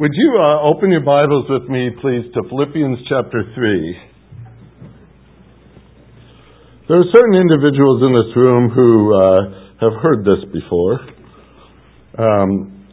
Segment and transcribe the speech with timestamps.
[0.00, 3.96] Would you uh, open your Bibles with me, please, to Philippians chapter 3?
[6.86, 9.40] There are certain individuals in this room who uh,
[9.80, 11.00] have heard this before.
[12.16, 12.86] Um,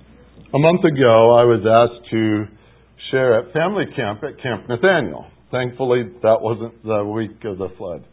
[0.52, 2.46] a month ago, I was asked to
[3.12, 5.28] share at family camp at Camp Nathanael.
[5.52, 8.04] Thankfully, that wasn't the week of the flood.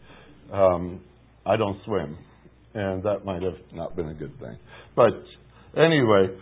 [0.52, 1.00] Um,
[1.46, 2.18] I don't swim,
[2.74, 4.58] and that might have not been a good thing.
[4.94, 5.14] But
[5.80, 6.36] anyway,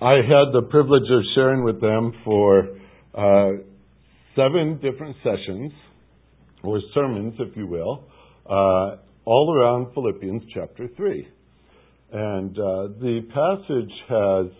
[0.00, 2.68] I had the privilege of sharing with them for
[3.14, 3.62] uh,
[4.36, 5.72] seven different sessions,
[6.62, 8.04] or sermons, if you will,
[8.44, 11.28] uh, all around Philippians chapter 3.
[12.12, 14.52] And uh, the passage has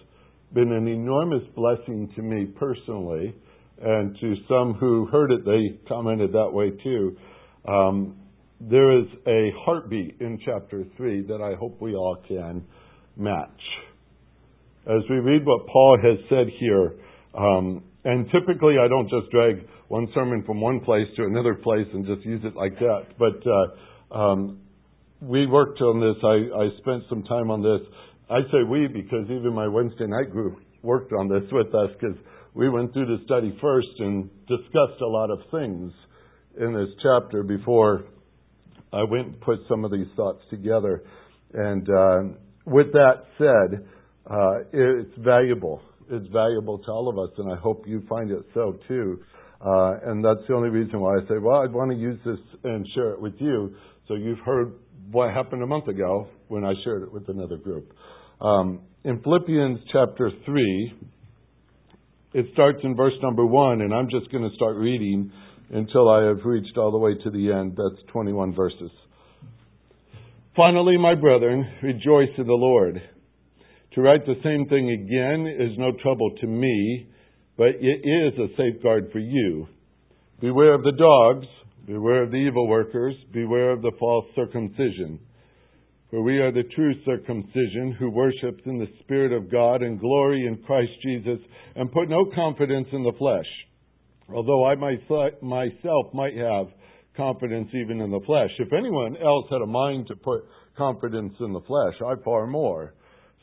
[0.55, 3.35] been an enormous blessing to me personally,
[3.83, 7.15] and to some who heard it, they commented that way too.
[7.69, 8.17] Um,
[8.59, 12.65] there is a heartbeat in chapter 3 that I hope we all can
[13.19, 13.61] match
[14.87, 16.95] as we read what Paul has said here,
[17.37, 21.87] um, and typically I don't just drag one sermon from one place to another place
[21.93, 24.61] and just use it like that, but uh, um,
[25.21, 26.17] we worked on this.
[26.23, 27.87] I, I spent some time on this.
[28.29, 32.17] I say we because even my Wednesday night group worked on this with us because
[32.55, 35.93] we went through the study first and discussed a lot of things
[36.59, 38.05] in this chapter before
[38.93, 41.03] I went and put some of these thoughts together.
[41.53, 42.19] And uh,
[42.65, 43.87] with that said,
[44.31, 45.81] uh, it's valuable.
[46.11, 49.21] It's valuable to all of us, and I hope you find it so too.
[49.61, 52.39] Uh, and that's the only reason why I say, well, I'd want to use this
[52.65, 53.75] and share it with you.
[54.07, 54.75] So you've heard
[55.11, 57.93] what happened a month ago when I shared it with another group.
[58.41, 60.95] Um, in Philippians chapter 3,
[62.35, 65.33] it starts in verse number 1, and I'm just going to start reading
[65.71, 67.77] until I have reached all the way to the end.
[67.77, 68.91] That's 21 verses.
[70.55, 73.01] Finally, my brethren, rejoice in the Lord.
[73.97, 77.07] To write the same thing again is no trouble to me,
[77.57, 79.67] but it is a safeguard for you.
[80.39, 81.47] Beware of the dogs,
[81.87, 85.19] beware of the evil workers, beware of the false circumcision.
[86.11, 90.47] For we are the true circumcision who worships in the Spirit of God and glory
[90.47, 91.39] in Christ Jesus
[91.75, 93.49] and put no confidence in the flesh.
[94.29, 96.67] Although I myself might have
[97.17, 98.51] confidence even in the flesh.
[98.59, 100.45] If anyone else had a mind to put
[100.77, 102.93] confidence in the flesh, I far more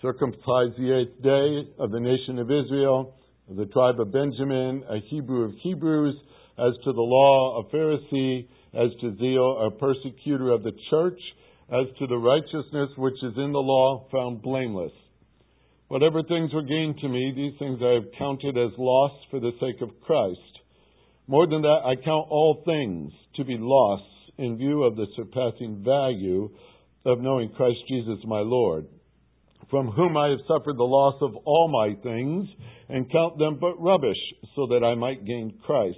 [0.04, 3.16] circumcised the eighth day of the nation of Israel,
[3.50, 6.16] of the tribe of Benjamin, a Hebrew of Hebrews,
[6.60, 11.20] as to the law, a Pharisee, as to zeal, a persecutor of the church,
[11.72, 14.92] as to the righteousness which is in the law, found blameless.
[15.88, 19.52] Whatever things were gained to me, these things I have counted as loss for the
[19.62, 20.40] sake of Christ.
[21.28, 24.02] More than that, I count all things to be loss
[24.38, 26.50] in view of the surpassing value
[27.06, 28.88] of knowing Christ Jesus my Lord
[29.70, 32.48] from whom I have suffered the loss of all my things,
[32.90, 34.18] and count them but rubbish,
[34.56, 35.98] so that I might gain Christ,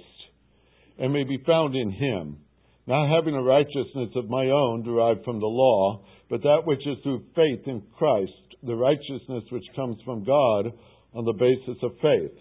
[0.98, 2.38] and may be found in him,
[2.86, 6.98] not having a righteousness of my own derived from the law, but that which is
[7.02, 8.32] through faith in Christ,
[8.62, 10.72] the righteousness which comes from God
[11.14, 12.38] on the basis of faith,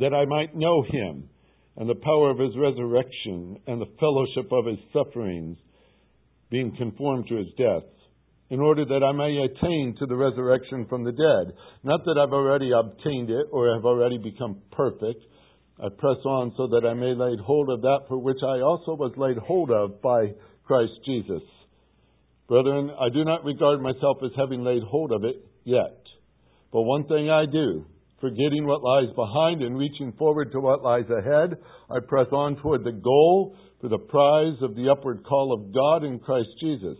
[0.00, 1.28] that I might know him,
[1.76, 5.58] and the power of his resurrection, and the fellowship of his sufferings,
[6.50, 7.84] being conformed to his death
[8.50, 11.54] in order that I may attain to the resurrection from the dead.
[11.82, 15.22] Not that I've already obtained it or have already become perfect.
[15.78, 18.94] I press on so that I may lay hold of that for which I also
[18.94, 20.32] was laid hold of by
[20.64, 21.42] Christ Jesus.
[22.48, 26.00] Brethren, I do not regard myself as having laid hold of it yet.
[26.72, 27.84] But one thing I do,
[28.20, 31.58] forgetting what lies behind and reaching forward to what lies ahead,
[31.90, 36.04] I press on toward the goal for the prize of the upward call of God
[36.04, 36.96] in Christ Jesus.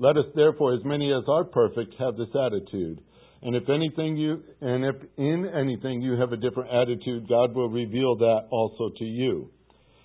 [0.00, 3.00] Let us therefore, as many as are perfect, have this attitude.
[3.42, 7.68] And if anything you and if in anything you have a different attitude, God will
[7.68, 9.50] reveal that also to you.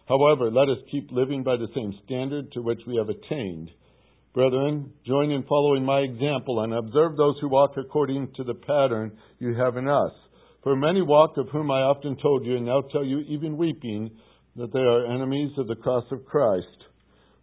[0.07, 3.69] However, let us keep living by the same standard to which we have attained.
[4.33, 9.11] Brethren, join in following my example and observe those who walk according to the pattern
[9.39, 10.11] you have in us.
[10.63, 14.09] For many walk, of whom I often told you, and now tell you, even weeping,
[14.55, 16.83] that they are enemies of the cross of Christ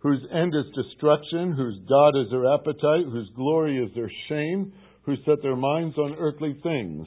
[0.00, 5.14] whose end is destruction, whose God is their appetite, whose glory is their shame, who
[5.26, 7.06] set their minds on earthly things.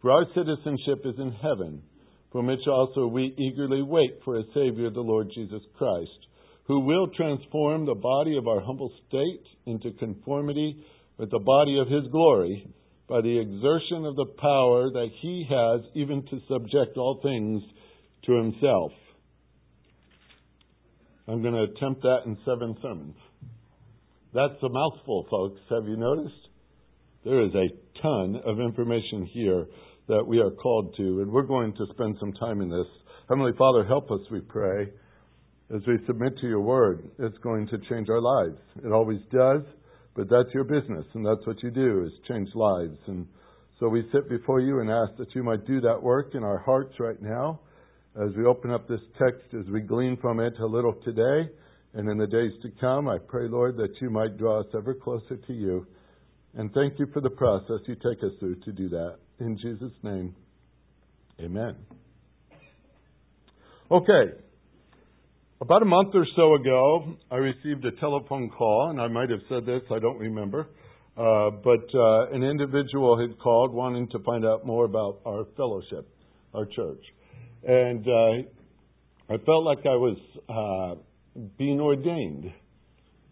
[0.00, 1.82] For our citizenship is in heaven,
[2.30, 6.10] from which also we eagerly wait for a Savior, the Lord Jesus Christ,
[6.66, 10.84] who will transform the body of our humble state into conformity
[11.18, 12.68] with the body of His glory
[13.08, 17.62] by the exertion of the power that He has even to subject all things
[18.26, 18.92] to Himself.
[21.26, 23.16] I'm going to attempt that in seven sermons.
[24.34, 25.60] That's a mouthful, folks.
[25.70, 26.34] Have you noticed?
[27.24, 29.66] There is a ton of information here.
[30.08, 31.22] that we are called to.
[31.22, 32.86] And we're going to spend some time in this.
[33.28, 34.90] Heavenly Father, help us, we pray,
[35.74, 37.08] as we submit to your word.
[37.18, 38.58] It's going to change our lives.
[38.84, 39.62] It always does,
[40.14, 42.98] but that's your business, and that's what you do, is change lives.
[43.06, 43.26] And
[43.80, 46.58] so we sit before you and ask that you might do that work in our
[46.58, 47.60] hearts right now
[48.22, 51.50] as we open up this text, as we glean from it a little today
[51.94, 53.08] and in the days to come.
[53.08, 55.86] I pray, Lord, that you might draw us ever closer to you.
[56.54, 59.16] And thank you for the process you take us through to do that.
[59.40, 60.34] In Jesus' name,
[61.40, 61.76] amen.
[63.90, 64.38] Okay.
[65.60, 69.40] About a month or so ago, I received a telephone call, and I might have
[69.48, 70.68] said this, I don't remember.
[71.16, 76.08] Uh, but uh, an individual had called wanting to find out more about our fellowship,
[76.54, 77.02] our church.
[77.66, 80.18] And uh, I felt like I was
[80.48, 81.00] uh,
[81.58, 82.52] being ordained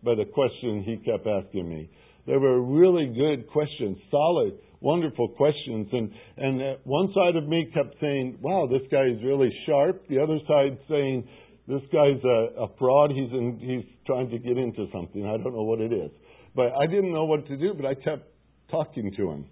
[0.02, 1.90] by the question he kept asking me.
[2.26, 5.88] They were really good questions, solid, wonderful questions.
[5.92, 10.08] And, and one side of me kept saying, wow, this guy is really sharp.
[10.08, 11.28] The other side saying,
[11.68, 13.10] this guy's a, a fraud.
[13.10, 15.24] He's, in, he's trying to get into something.
[15.26, 16.10] I don't know what it is.
[16.54, 18.28] But I didn't know what to do, but I kept
[18.70, 19.46] talking to him.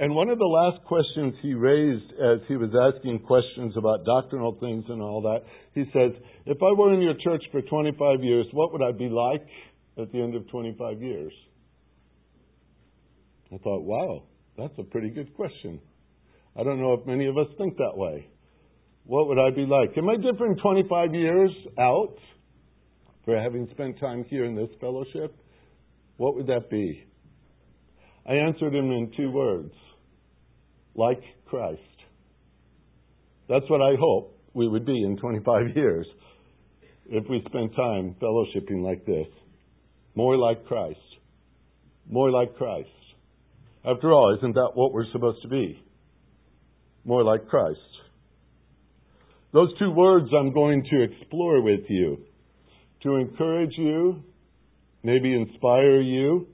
[0.00, 4.56] And one of the last questions he raised as he was asking questions about doctrinal
[4.58, 5.42] things and all that,
[5.72, 9.08] he says, If I were in your church for 25 years, what would I be
[9.08, 9.46] like
[9.96, 11.32] at the end of 25 years?
[13.52, 14.24] I thought, wow,
[14.58, 15.80] that's a pretty good question.
[16.58, 18.26] I don't know if many of us think that way.
[19.04, 19.96] What would I be like?
[19.96, 22.16] Am I different 25 years out
[23.24, 25.36] for having spent time here in this fellowship?
[26.16, 27.04] What would that be?
[28.26, 29.72] I answered him in two words
[30.94, 31.80] like Christ.
[33.48, 36.06] That's what I hope we would be in 25 years
[37.06, 39.26] if we spent time fellowshipping like this.
[40.14, 40.98] More like Christ.
[42.08, 42.88] More like Christ.
[43.84, 45.82] After all, isn't that what we're supposed to be?
[47.04, 47.78] More like Christ.
[49.52, 52.18] Those two words I'm going to explore with you
[53.02, 54.22] to encourage you,
[55.02, 56.48] maybe inspire you,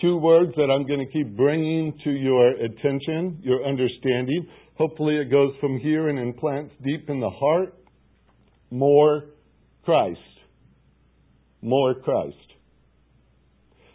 [0.00, 4.46] two words that I'm going to keep bringing to your attention, your understanding.
[4.76, 7.74] Hopefully, it goes from here and implants deep in the heart.
[8.70, 9.24] More
[9.84, 10.18] Christ.
[11.62, 12.36] More Christ.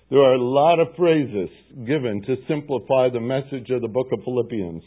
[0.10, 1.50] There are a lot of phrases
[1.88, 4.84] given to simplify the message of the book of Philippians.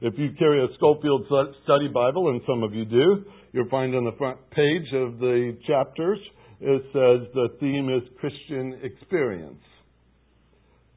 [0.00, 1.26] If you carry a Scofield
[1.64, 5.56] Study Bible, and some of you do, you'll find on the front page of the
[5.66, 6.18] chapters,
[6.60, 9.62] it says the theme is Christian experience.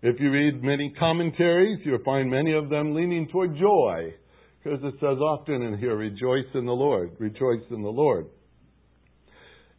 [0.03, 4.13] If you read many commentaries, you'll find many of them leaning toward joy,
[4.63, 8.25] because it says often in here, rejoice in the Lord, rejoice in the Lord.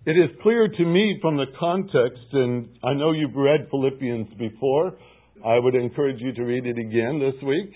[0.07, 4.97] It is clear to me from the context, and I know you've read Philippians before.
[5.45, 7.73] I would encourage you to read it again this week.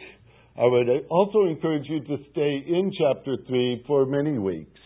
[0.56, 4.80] I would also encourage you to stay in chapter 3 for many weeks.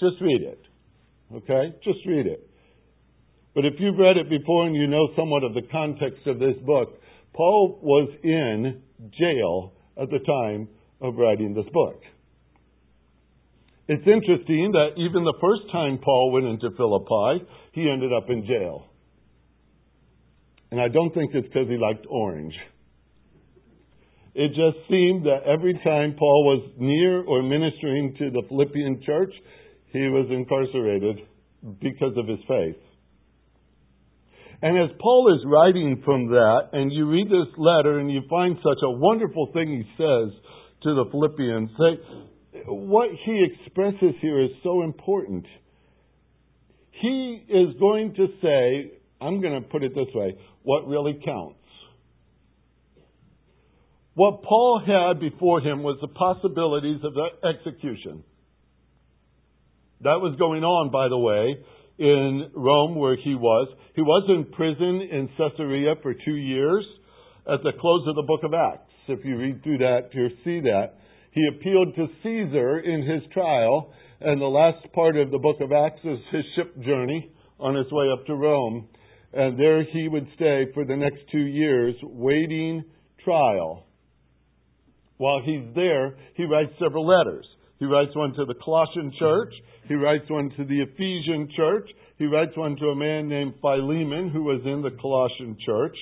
[0.00, 0.60] Just read it.
[1.34, 1.74] Okay?
[1.84, 2.45] Just read it.
[3.56, 6.56] But if you've read it before and you know somewhat of the context of this
[6.66, 7.00] book,
[7.32, 8.82] Paul was in
[9.18, 10.68] jail at the time
[11.00, 12.02] of writing this book.
[13.88, 18.46] It's interesting that even the first time Paul went into Philippi, he ended up in
[18.46, 18.88] jail.
[20.70, 22.54] And I don't think it's because he liked orange.
[24.34, 29.32] It just seemed that every time Paul was near or ministering to the Philippian church,
[29.94, 31.20] he was incarcerated
[31.80, 32.76] because of his faith.
[34.62, 38.56] And as Paul is writing from that, and you read this letter and you find
[38.56, 40.32] such a wonderful thing he says
[40.82, 41.70] to the Philippians,
[42.66, 45.44] what he expresses here is so important.
[46.90, 51.58] He is going to say, I'm going to put it this way, what really counts.
[54.14, 58.24] What Paul had before him was the possibilities of the execution.
[60.00, 61.62] That was going on, by the way,
[61.98, 63.68] in Rome where he was.
[63.94, 66.84] He was in prison in Caesarea for two years
[67.50, 68.92] at the close of the book of Acts.
[69.08, 70.94] If you read through that, you'll see that.
[71.32, 75.70] He appealed to Caesar in his trial, and the last part of the book of
[75.70, 78.88] Acts is his ship journey on his way up to Rome.
[79.32, 82.84] And there he would stay for the next two years, waiting
[83.22, 83.86] trial.
[85.18, 87.46] While he's there, he writes several letters.
[87.78, 89.52] He writes one to the Colossian church.
[89.88, 91.88] He writes one to the Ephesian church.
[92.18, 95.96] He writes one to a man named Philemon who was in the Colossian church.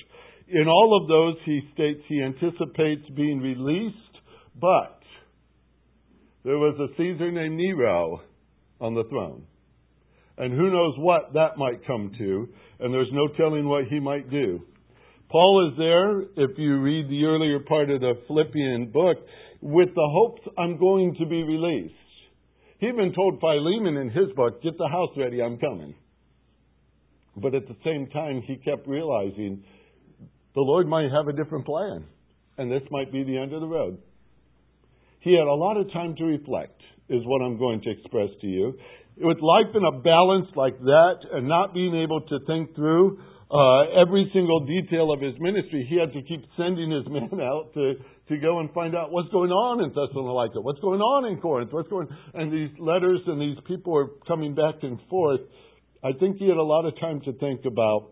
[0.47, 3.95] In all of those, he states he anticipates being released,
[4.59, 4.99] but
[6.43, 8.21] there was a Caesar named Nero
[8.79, 9.45] on the throne.
[10.37, 12.47] And who knows what that might come to,
[12.79, 14.61] and there's no telling what he might do.
[15.29, 19.17] Paul is there, if you read the earlier part of the Philippian book,
[19.65, 21.95] with the hopes I'm going to be released.
[22.77, 25.95] He even told Philemon in his book, Get the house ready, I'm coming.
[27.35, 29.63] But at the same time, he kept realizing
[30.53, 32.05] the Lord might have a different plan,
[32.59, 33.97] and this might be the end of the road.
[35.21, 36.79] He had a lot of time to reflect,
[37.09, 38.77] is what I'm going to express to you.
[39.17, 43.19] With life in a balance like that, and not being able to think through
[43.51, 47.73] uh, every single detail of his ministry, he had to keep sending his men out
[47.73, 47.93] to,
[48.29, 51.71] to go and find out what's going on in Thessalonica, what's going on in Corinth,
[51.71, 55.41] what's going and these letters and these people are coming back and forth.
[56.03, 58.11] I think he had a lot of time to think about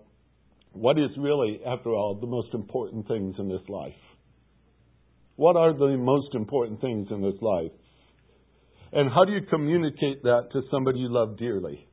[0.71, 3.93] what is really, after all, the most important things in this life.
[5.35, 7.71] What are the most important things in this life?
[8.91, 11.87] And how do you communicate that to somebody you love dearly?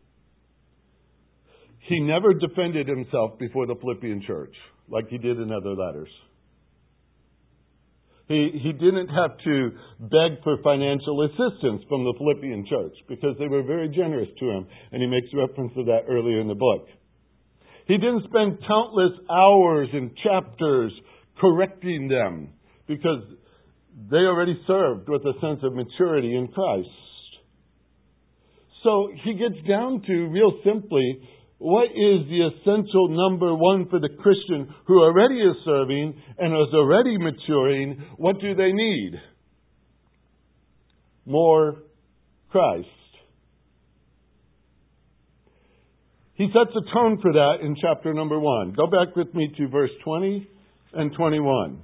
[1.91, 4.55] He never defended himself before the Philippian church
[4.89, 6.09] like he did in other letters.
[8.29, 13.49] He, he didn't have to beg for financial assistance from the Philippian church because they
[13.49, 16.87] were very generous to him, and he makes reference to that earlier in the book.
[17.89, 20.93] He didn't spend countless hours and chapters
[21.41, 22.51] correcting them
[22.87, 23.25] because
[24.09, 26.89] they already served with a sense of maturity in Christ.
[28.85, 31.21] So he gets down to, real simply,
[31.61, 36.73] what is the essential number one for the Christian who already is serving and is
[36.73, 38.03] already maturing?
[38.17, 39.13] What do they need?
[41.27, 41.77] More
[42.49, 42.89] Christ.
[46.33, 48.73] He sets a tone for that in chapter number one.
[48.73, 50.49] Go back with me to verse 20
[50.95, 51.83] and 21.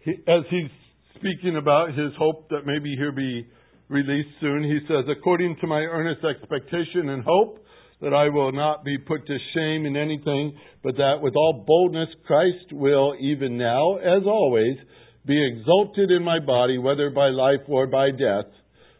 [0.00, 0.70] He, as he's
[1.14, 3.46] speaking about his hope that maybe he'll be
[3.92, 7.64] released soon, he says, According to my earnest expectation and hope
[8.00, 12.08] that I will not be put to shame in anything, but that with all boldness
[12.26, 14.76] Christ will, even now, as always,
[15.24, 18.50] be exalted in my body, whether by life or by death.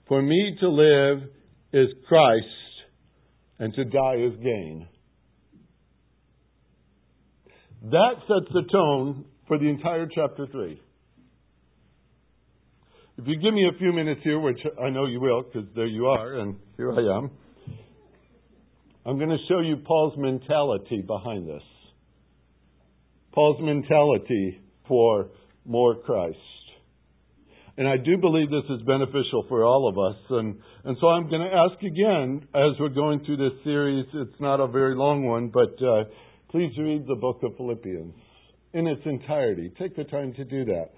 [0.06, 1.28] For me to live
[1.72, 2.46] is Christ,
[3.58, 4.86] and to die is gain.
[7.90, 10.80] That sets the tone for the entire chapter 3.
[13.22, 15.86] If you give me a few minutes here, which I know you will, because there
[15.86, 17.30] you are, and here I am,
[19.06, 21.62] I'm going to show you Paul's mentality behind this.
[23.32, 25.28] Paul's mentality for
[25.64, 26.36] more Christ.
[27.76, 30.20] And I do believe this is beneficial for all of us.
[30.30, 34.40] And, and so I'm going to ask again, as we're going through this series, it's
[34.40, 36.04] not a very long one, but uh,
[36.50, 38.14] please read the book of Philippians
[38.72, 39.72] in its entirety.
[39.78, 40.90] Take the time to do that.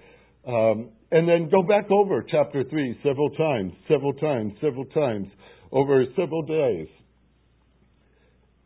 [0.50, 5.28] Um, and then go back over chapter 3 several times, several times, several times,
[5.70, 6.88] over several days.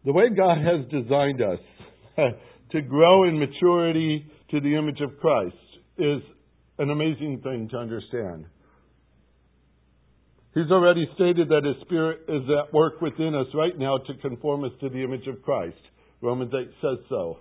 [0.07, 1.59] The way God has designed us
[2.73, 5.57] to grow in maturity to the image of Christ
[5.99, 6.23] is
[6.79, 8.47] an amazing thing to understand.
[10.55, 14.65] He's already stated that His Spirit is at work within us right now to conform
[14.65, 15.77] us to the image of Christ.
[16.23, 17.41] Romans 8 says so.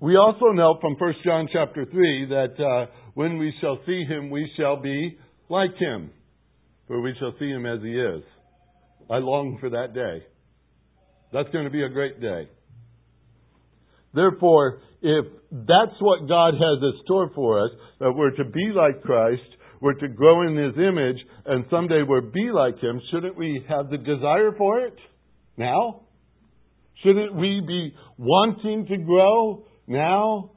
[0.00, 4.30] We also know from 1 John chapter 3 that uh, when we shall see him,
[4.30, 5.18] we shall be
[5.50, 6.10] like him,
[6.86, 8.22] for we shall see him as he is.
[9.10, 10.24] I long for that day.
[11.34, 12.48] That's going to be a great day.
[14.14, 19.02] Therefore, if that's what God has in store for us, that we're to be like
[19.02, 19.42] Christ,
[19.82, 23.90] we're to grow in His image, and someday we'll be like Him, shouldn't we have
[23.90, 24.96] the desire for it
[25.58, 26.02] now?
[27.02, 30.50] Shouldn't we be wanting to grow now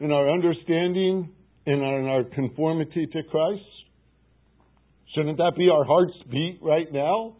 [0.00, 1.30] in our understanding
[1.66, 3.62] and in our conformity to Christ?
[5.14, 7.36] Shouldn't that be our heart's beat right now?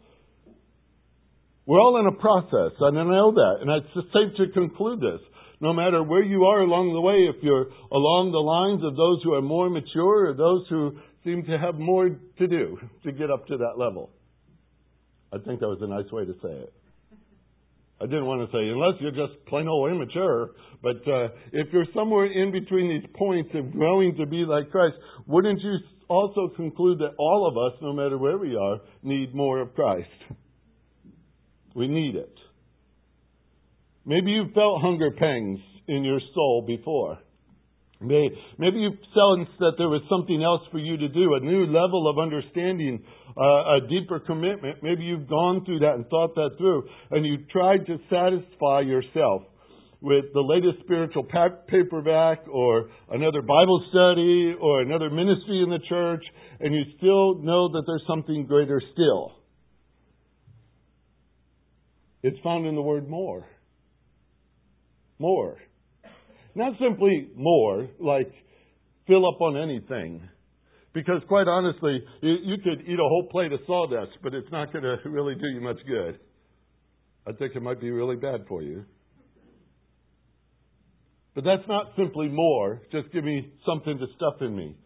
[1.65, 5.19] We're all in a process, and I know that, and it's safe to conclude this.
[5.61, 9.23] No matter where you are along the way, if you're along the lines of those
[9.23, 13.31] who are more mature or those who seem to have more to do to get
[13.31, 14.11] up to that level.
[15.33, 16.73] I think that was a nice way to say it.
[18.01, 20.51] I didn't want to say, unless you're just plain old immature,
[20.83, 24.95] but uh, if you're somewhere in between these points of growing to be like Christ,
[25.27, 25.77] wouldn't you
[26.09, 30.09] also conclude that all of us, no matter where we are, need more of Christ?
[31.73, 32.35] We need it.
[34.05, 37.17] Maybe you've felt hunger pangs in your soul before.
[38.01, 42.09] Maybe you sensed that there was something else for you to do, a new level
[42.09, 43.03] of understanding,
[43.37, 44.83] uh, a deeper commitment.
[44.83, 49.43] Maybe you've gone through that and thought that through, and you tried to satisfy yourself
[50.01, 56.23] with the latest spiritual paperback or another Bible study or another ministry in the church,
[56.59, 59.31] and you still know that there's something greater still.
[62.21, 63.47] It's found in the word more.
[65.17, 65.57] More.
[66.55, 68.31] Not simply more, like
[69.07, 70.21] fill up on anything.
[70.93, 74.83] Because quite honestly, you could eat a whole plate of sawdust, but it's not going
[75.03, 76.17] to really do you much good.
[77.27, 78.85] I think it might be really bad for you.
[81.33, 84.77] But that's not simply more, just give me something to stuff in me.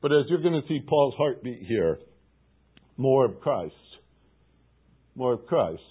[0.00, 1.98] But as you're going to see Paul's heartbeat here,
[2.96, 3.74] more of Christ.
[5.16, 5.82] More of Christ.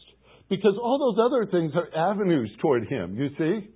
[0.49, 3.67] Because all those other things are avenues toward Him, you see?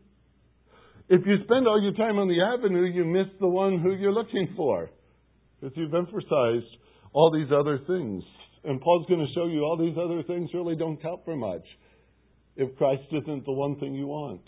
[1.09, 4.13] If you spend all your time on the avenue, you miss the one who you're
[4.13, 4.91] looking for.
[5.59, 6.69] Because you've emphasized
[7.13, 8.23] all these other things.
[8.63, 11.63] And Paul's going to show you all these other things really don't count for much
[12.55, 14.41] if Christ isn't the one thing you want.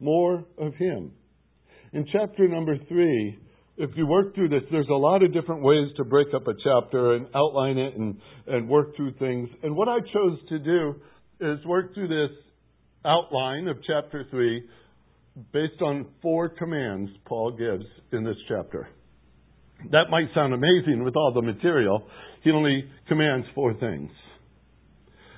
[0.00, 1.12] More of Him.
[1.92, 3.38] In chapter number three,
[3.76, 6.52] if you work through this, there's a lot of different ways to break up a
[6.64, 9.48] chapter and outline it and, and work through things.
[9.62, 10.94] And what I chose to do
[11.40, 12.36] is work through this
[13.04, 14.62] outline of chapter 3
[15.52, 18.88] based on four commands Paul gives in this chapter.
[19.90, 22.02] That might sound amazing with all the material.
[22.42, 24.10] He only commands four things.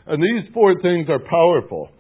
[0.07, 1.91] And these four things are powerful.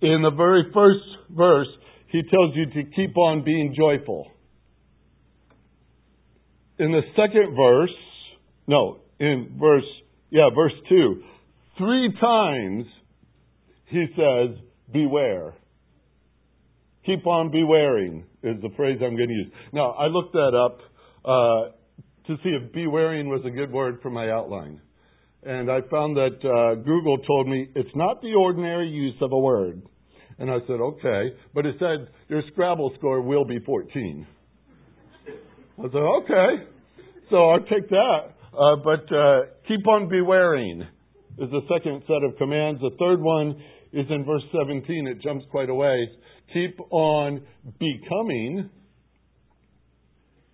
[0.00, 1.68] In the very first verse,
[2.08, 4.30] he tells you to keep on being joyful.
[6.78, 7.94] In the second verse,
[8.66, 9.84] no, in verse,
[10.30, 11.22] yeah, verse 2,
[11.78, 12.86] three times
[13.86, 14.56] he says,
[14.92, 15.54] beware.
[17.04, 19.52] Keep on bewaring is the phrase I'm going to use.
[19.72, 20.78] Now, I looked that up
[21.24, 21.72] uh,
[22.26, 24.80] to see if bewaring was a good word for my outline.
[25.42, 29.38] And I found that uh, Google told me it's not the ordinary use of a
[29.38, 29.82] word.
[30.38, 31.36] And I said, okay.
[31.54, 34.26] But it said your Scrabble score will be 14.
[35.78, 36.64] I said, okay.
[37.30, 38.18] So I'll take that.
[38.52, 40.82] Uh, but uh, keep on bewaring
[41.38, 42.80] is the second set of commands.
[42.80, 43.60] The third one
[43.92, 45.06] is in verse 17.
[45.06, 46.08] It jumps quite a way.
[46.52, 47.42] Keep on
[47.78, 48.70] becoming.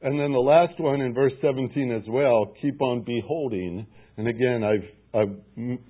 [0.02, 3.86] And then the last one in verse 17 as well, keep on beholding.
[4.16, 5.36] And again, I've, I've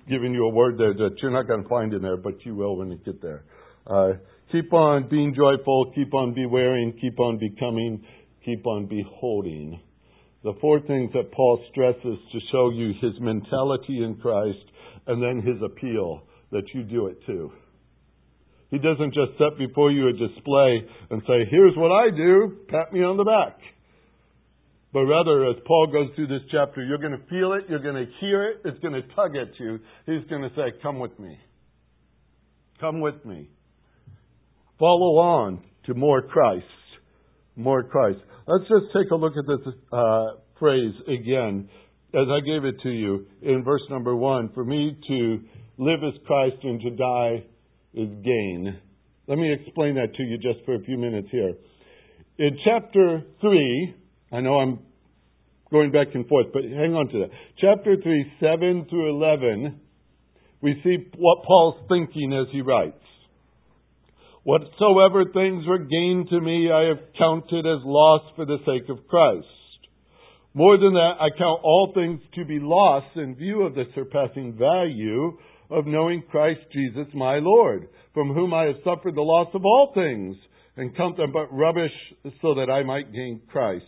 [0.07, 2.55] given you a word there that you're not going to find in there, but you
[2.55, 3.43] will when you get there.
[3.85, 4.13] Uh,
[4.51, 8.03] keep on being joyful, keep on bewaring, keep on becoming,
[8.45, 9.79] keep on beholding.
[10.43, 14.63] The four things that Paul stresses to show you his mentality in Christ
[15.05, 17.51] and then his appeal that you do it too.
[18.71, 22.93] He doesn't just set before you a display and say, here's what I do, pat
[22.93, 23.57] me on the back.
[24.91, 27.95] But rather, as Paul goes through this chapter, you're going to feel it, you're going
[27.95, 29.79] to hear it, it's going to tug at you.
[30.05, 31.37] He's going to say, come with me.
[32.79, 33.49] Come with me.
[34.79, 36.65] Follow on to more Christ.
[37.55, 38.19] More Christ.
[38.47, 40.25] Let's just take a look at this uh,
[40.57, 41.69] phrase again
[42.13, 44.49] as I gave it to you in verse number one.
[44.53, 45.39] For me to
[45.79, 47.43] live as Christ and to die
[47.93, 48.77] is gain.
[49.27, 51.53] Let me explain that to you just for a few minutes here.
[52.37, 53.95] In chapter 3,
[54.33, 54.79] I know I'm
[55.71, 57.29] going back and forth, but hang on to that.
[57.59, 59.79] Chapter 3, 7 through 11,
[60.61, 62.97] we see what Paul's thinking as he writes.
[64.43, 69.07] Whatsoever things were gained to me, I have counted as loss for the sake of
[69.07, 69.47] Christ.
[70.53, 74.57] More than that, I count all things to be lost in view of the surpassing
[74.57, 75.37] value
[75.69, 79.91] of knowing Christ Jesus my Lord, from whom I have suffered the loss of all
[79.93, 80.35] things,
[80.77, 81.91] and count them but rubbish
[82.41, 83.85] so that I might gain Christ,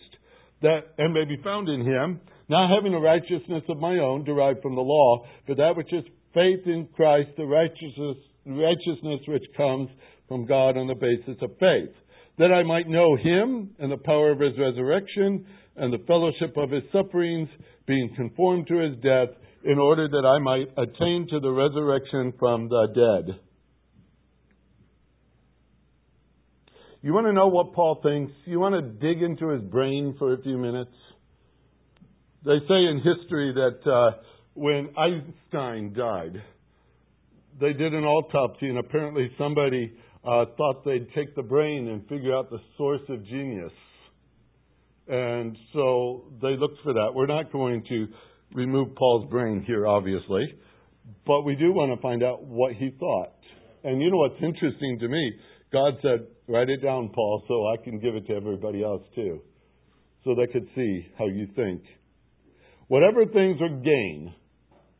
[0.60, 4.62] that and may be found in him, not having a righteousness of my own derived
[4.62, 8.16] from the law, but that which is faith in Christ, the righteousness,
[8.46, 9.88] righteousness which comes
[10.28, 11.94] from God on the basis of faith,
[12.38, 16.70] that I might know him and the power of his resurrection and the fellowship of
[16.70, 17.48] his sufferings,
[17.86, 19.28] being conformed to his death
[19.64, 23.38] in order that I might attain to the resurrection from the dead.
[27.02, 28.32] You want to know what Paul thinks?
[28.44, 30.92] You want to dig into his brain for a few minutes?
[32.44, 34.22] They say in history that uh,
[34.54, 36.42] when Einstein died,
[37.60, 39.92] they did an autopsy, and apparently somebody
[40.24, 43.72] uh, thought they'd take the brain and figure out the source of genius.
[45.08, 47.10] And so they looked for that.
[47.14, 48.06] We're not going to
[48.54, 50.54] remove Paul's brain here, obviously,
[51.26, 53.32] but we do want to find out what he thought.
[53.84, 55.32] And you know what's interesting to me?
[55.72, 59.40] God said, Write it down, Paul, so I can give it to everybody else too,
[60.24, 61.82] so they could see how you think.
[62.88, 64.34] Whatever things are gain,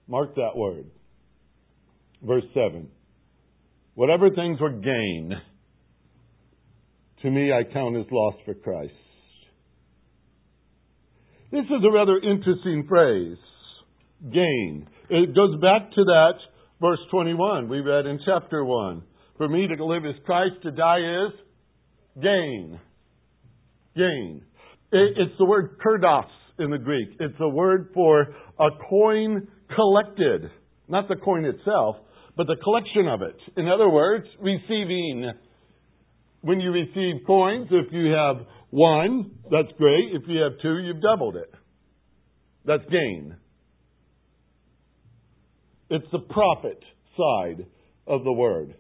[0.07, 0.87] mark that word.
[2.23, 2.89] Verse 7.
[3.95, 5.33] Whatever things were gain,
[7.23, 8.93] to me I count as loss for Christ.
[11.53, 13.39] This is a rather interesting phrase
[14.33, 14.89] gain.
[15.11, 16.33] It goes back to that
[16.83, 19.05] Verse 21, we read in chapter 1.
[19.37, 21.33] For me to live is Christ, to die is
[22.21, 22.81] gain.
[23.95, 24.43] Gain.
[24.91, 26.27] It's the word kerdos
[26.59, 27.11] in the Greek.
[27.21, 30.51] It's a word for a coin collected.
[30.89, 31.99] Not the coin itself,
[32.37, 33.37] but the collection of it.
[33.57, 35.31] In other words, receiving.
[36.41, 40.15] When you receive coins, if you have one, that's great.
[40.15, 41.53] If you have two, you've doubled it.
[42.65, 43.37] That's gain.
[45.91, 46.83] It's the profit
[47.15, 47.67] side
[48.07, 48.75] of the word.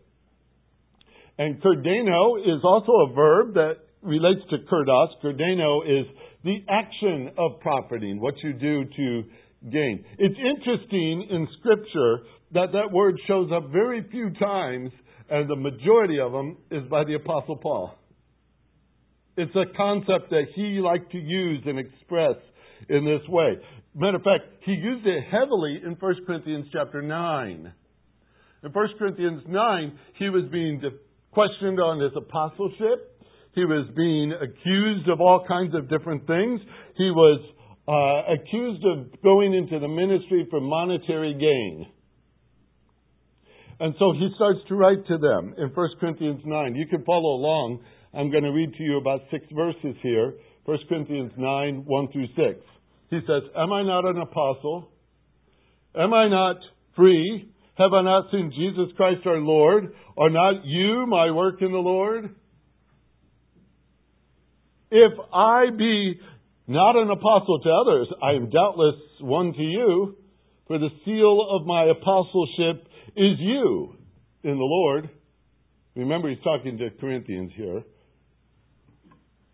[1.39, 5.09] And kerdeno is also a verb that relates to kerdos.
[5.23, 6.07] Kerdeno is
[6.43, 9.25] the action of profiting, what you do to
[9.71, 10.07] gain.
[10.17, 12.21] It's interesting in Scripture
[12.55, 14.91] that that word shows up very few times,
[15.29, 17.95] and the majority of them is by the Apostle Paul.
[19.43, 22.37] It's a concept that he liked to use and express
[22.89, 23.59] in this way.
[23.93, 27.73] Matter of fact, he used it heavily in 1 Corinthians chapter 9.
[28.63, 30.81] In 1 Corinthians 9, he was being
[31.33, 33.21] questioned on his apostleship.
[33.57, 36.61] He was being accused of all kinds of different things.
[36.97, 37.41] He was
[37.89, 41.87] uh, accused of going into the ministry for monetary gain.
[43.81, 46.77] And so he starts to write to them in 1 Corinthians 9.
[46.77, 47.81] You can follow along.
[48.15, 50.35] I'm going to read to you about six verses here.
[50.65, 52.39] 1 Corinthians 9, 1 through 6.
[53.11, 54.89] He says, Am I not an apostle?
[55.95, 56.57] Am I not
[56.95, 57.49] free?
[57.77, 59.95] Have I not seen Jesus Christ our Lord?
[60.17, 62.35] Are not you my work in the Lord?
[64.91, 66.21] If I be
[66.67, 70.17] not an apostle to others, I am doubtless one to you,
[70.67, 73.97] for the seal of my apostleship is you
[74.43, 75.09] in the Lord.
[75.97, 77.83] Remember, he's talking to Corinthians here.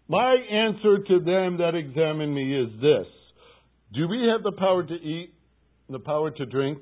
[0.08, 3.06] My answer to them that examine me is this
[3.92, 5.34] Do we have the power to eat,
[5.88, 6.78] the power to drink?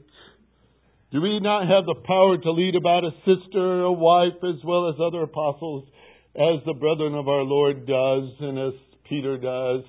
[1.12, 4.88] Do we not have the power to lead about a sister, a wife, as well
[4.88, 5.88] as other apostles?
[6.36, 8.74] as the brethren of our Lord does and as
[9.08, 9.84] Peter does?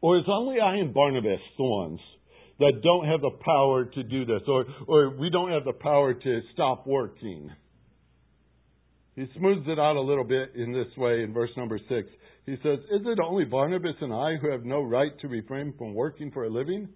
[0.00, 1.98] Or is only I and Barnabas the ones
[2.60, 4.42] that don't have the power to do this?
[4.46, 7.50] Or, or we don't have the power to stop working?
[9.18, 12.08] He smooths it out a little bit in this way in verse number six.
[12.46, 15.92] He says, Is it only Barnabas and I who have no right to refrain from
[15.92, 16.88] working for a living?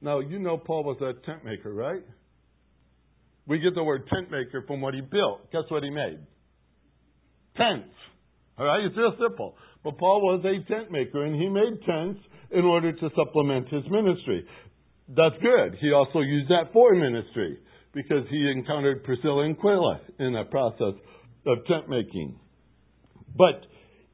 [0.00, 2.02] Now, you know Paul was a tent maker, right?
[3.46, 5.52] We get the word tent maker from what he built.
[5.52, 6.18] Guess what he made?
[7.56, 7.92] tents.
[8.58, 9.56] All right, it's real simple.
[9.84, 13.84] But Paul was a tent maker, and he made tents in order to supplement his
[13.90, 14.46] ministry.
[15.08, 15.76] That's good.
[15.80, 17.58] He also used that for ministry
[17.92, 20.94] because he encountered Priscilla and Aquila in that process
[21.46, 22.38] of tent making.
[23.36, 23.66] But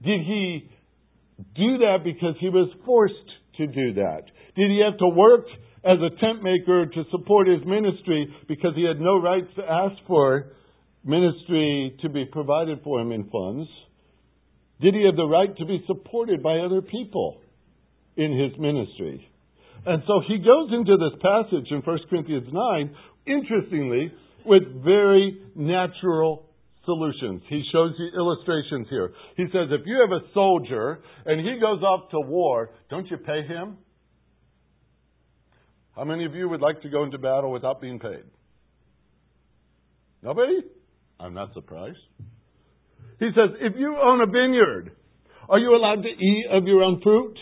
[0.02, 0.70] did he
[1.54, 3.14] do that because he was forced
[3.56, 4.22] to do that?
[4.56, 5.46] Did he have to work
[5.84, 9.94] as a tent maker to support his ministry because he had no rights to ask
[10.06, 10.52] for
[11.04, 13.68] ministry to be provided for him in funds?
[14.80, 17.40] Did he have the right to be supported by other people
[18.16, 19.28] in his ministry?
[19.84, 24.12] And so he goes into this passage in 1 Corinthians 9, interestingly,
[24.44, 26.46] with very natural
[26.84, 27.42] solutions.
[27.48, 29.12] He shows you illustrations here.
[29.36, 33.16] He says, if you have a soldier and he goes off to war, don't you
[33.18, 33.78] pay him?
[35.94, 38.24] How many of you would like to go into battle without being paid?
[40.22, 40.58] Nobody?
[41.20, 41.98] I'm not surprised.
[43.18, 44.92] He says, if you own a vineyard,
[45.48, 47.36] are you allowed to eat of your own fruit?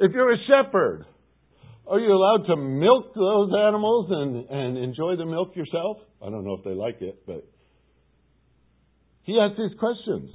[0.00, 1.04] If you're a shepherd,
[1.86, 5.98] are you allowed to milk those animals and, and enjoy the milk yourself?
[6.24, 7.44] I don't know if they like it, but
[9.22, 10.30] he asks these questions.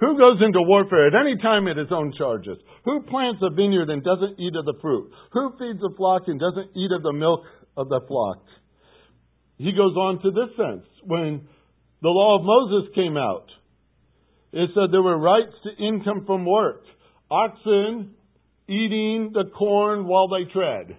[0.00, 2.58] Who goes into warfare at any time at his own charges?
[2.84, 5.10] Who plants a vineyard and doesn't eat of the fruit?
[5.32, 7.40] Who feeds a flock and doesn't eat of the milk
[7.76, 8.44] of the flock?
[9.58, 10.86] he goes on to this sense.
[11.04, 11.48] When
[12.02, 13.46] the law of Moses came out,
[14.52, 16.82] it said there were rights to income from work.
[17.30, 18.14] Oxen
[18.68, 20.96] eating the corn while they tread.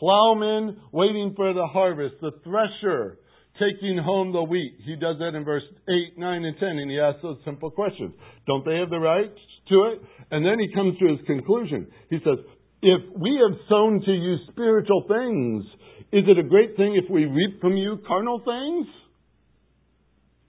[0.00, 2.16] Plowmen waiting for the harvest.
[2.20, 3.18] The thresher
[3.54, 4.78] taking home the wheat.
[4.84, 8.12] He does that in verse 8, 9, and 10, and he asks those simple questions.
[8.46, 9.32] Don't they have the right
[9.68, 10.02] to it?
[10.30, 11.86] And then he comes to his conclusion.
[12.10, 12.38] He says,
[12.82, 15.64] If we have sown to you spiritual things,
[16.12, 18.86] is it a great thing if we reap from you carnal things?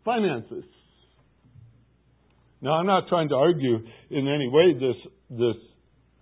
[0.06, 0.66] Finances.
[2.64, 3.76] Now, I'm not trying to argue
[4.10, 4.96] in any way this,
[5.30, 5.62] this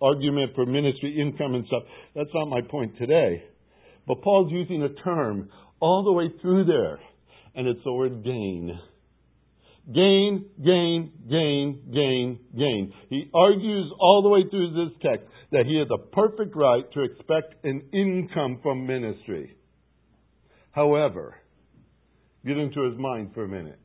[0.01, 1.84] argument for ministry income and stuff.
[2.15, 3.43] That's not my point today.
[4.08, 5.49] But Paul's using a term
[5.80, 6.99] all the way through there,
[7.54, 8.80] and it's the word gain.
[9.93, 12.93] Gain, gain, gain, gain, gain.
[13.10, 17.04] He argues all the way through this text that he has a perfect right to
[17.04, 19.56] expect an income from ministry.
[20.71, 21.36] However,
[22.45, 23.81] get into his mind for a minute.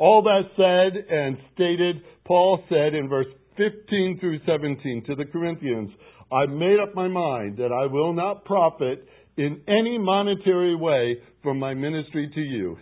[0.00, 3.26] All that said and stated, Paul said in verse
[3.58, 5.90] 15 through 17 to the Corinthians,
[6.32, 11.58] I made up my mind that I will not profit in any monetary way from
[11.58, 12.78] my ministry to you.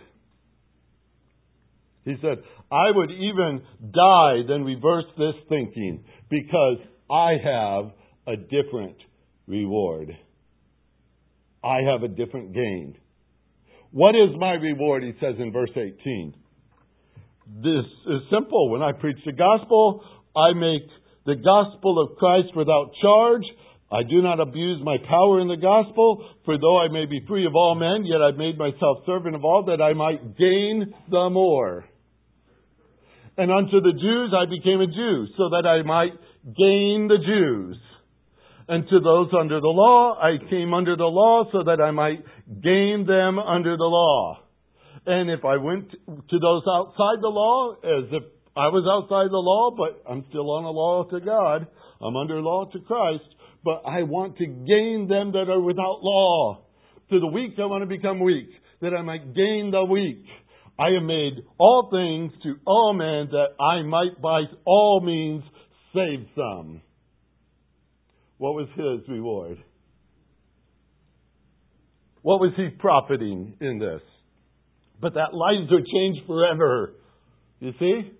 [2.05, 2.37] He said,
[2.71, 6.77] I would even die than reverse this thinking because
[7.11, 7.91] I have
[8.27, 8.95] a different
[9.45, 10.15] reward.
[11.61, 12.95] I have a different gain.
[13.91, 15.03] What is my reward?
[15.03, 16.33] He says in verse 18.
[17.49, 18.69] This is simple.
[18.69, 20.03] When I preach the gospel,
[20.35, 20.83] I make
[21.25, 23.43] the gospel of Christ without charge.
[23.91, 27.47] I do not abuse my power in the gospel, for though I may be free
[27.47, 31.29] of all men, yet I've made myself servant of all that I might gain the
[31.31, 31.85] more.
[33.35, 36.13] And unto the Jews I became a Jew, so that I might
[36.45, 37.77] gain the Jews.
[38.67, 42.23] And to those under the law I came under the law, so that I might
[42.61, 44.48] gain them under the law.
[45.05, 48.23] And if I went to those outside the law, as if
[48.55, 51.67] I was outside the law, but I'm still on a law to God,
[52.01, 53.23] I'm under law to Christ,
[53.63, 56.65] but I want to gain them that are without law.
[57.09, 58.49] To the weak I want to become weak,
[58.81, 60.25] that I might gain the weak.
[60.77, 65.43] I have made all things to all men that I might by all means
[65.93, 66.81] save some.
[68.37, 69.57] What was his reward?
[72.21, 74.01] What was he profiting in this?
[75.01, 76.95] But that lives are changed forever.
[77.59, 78.11] You see?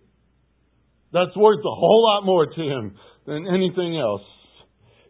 [1.11, 4.21] That's worth a whole lot more to him than anything else.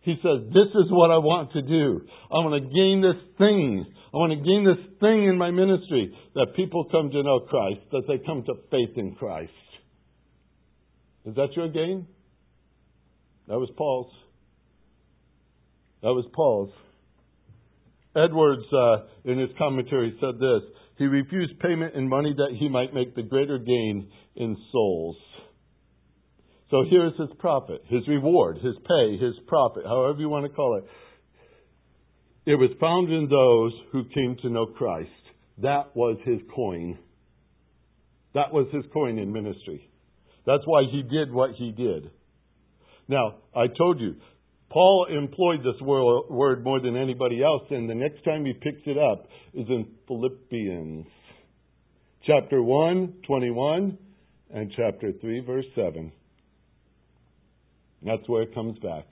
[0.01, 2.01] He says, This is what I want to do.
[2.31, 3.85] I want to gain this thing.
[4.13, 7.81] I want to gain this thing in my ministry that people come to know Christ,
[7.91, 9.51] that they come to faith in Christ.
[11.25, 12.07] Is that your gain?
[13.47, 14.11] That was Paul's.
[16.01, 16.71] That was Paul's.
[18.15, 20.63] Edwards, uh, in his commentary, said this
[20.99, 25.15] He refused payment in money that he might make the greater gain in souls.
[26.69, 30.77] So here's his profit, his reward, his pay, his profit, however you want to call
[30.77, 30.83] it.
[32.45, 35.09] It was found in those who came to know Christ.
[35.59, 36.99] That was his coin.
[38.33, 39.89] That was his coin in ministry.
[40.45, 42.11] That's why he did what he did.
[43.07, 44.15] Now, I told you,
[44.69, 48.97] Paul employed this word more than anybody else, and the next time he picks it
[48.97, 51.07] up is in Philippians
[52.25, 53.97] chapter 1, 21,
[54.53, 56.11] and chapter 3, verse 7.
[58.03, 59.05] That's where it comes back.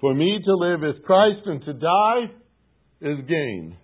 [0.00, 2.24] For me to live is Christ and to die
[3.00, 3.76] is gain.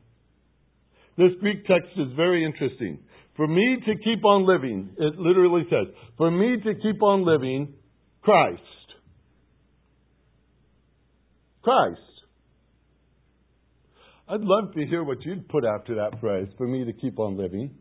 [1.17, 2.99] This Greek text is very interesting.
[3.37, 7.75] For me to keep on living, it literally says, for me to keep on living,
[8.23, 8.63] Christ.
[11.69, 12.01] Christ.
[14.27, 17.37] I'd love to hear what you'd put after that phrase, for me to keep on
[17.37, 17.73] living.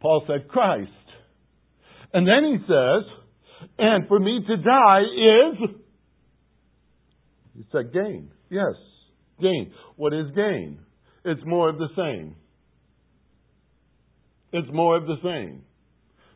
[0.00, 0.90] Paul said, Christ.
[2.12, 5.70] And then he says, and for me to die is,
[7.56, 8.30] he said, gain.
[8.48, 8.74] Yes,
[9.40, 9.72] gain.
[9.96, 10.78] What is gain?
[11.24, 12.36] It's more of the same.
[14.52, 15.62] It's more of the same.